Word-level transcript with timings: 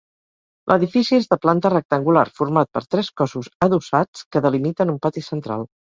L'edifici 0.71 1.13
és 1.17 1.27
de 1.33 1.37
planta 1.43 1.71
rectangular, 1.73 2.23
format 2.39 2.71
per 2.79 2.85
tres 2.95 3.11
cossos 3.23 3.51
adossats 3.67 4.25
que 4.33 4.43
delimiten 4.47 4.95
un 4.95 4.99
pati 5.05 5.29
central. 5.29 5.69